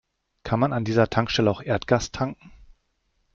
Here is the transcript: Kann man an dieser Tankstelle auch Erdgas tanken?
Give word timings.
Kann 0.41 0.59
man 0.59 0.73
an 0.73 0.83
dieser 0.83 1.11
Tankstelle 1.11 1.51
auch 1.51 1.61
Erdgas 1.61 2.11
tanken? 2.11 2.51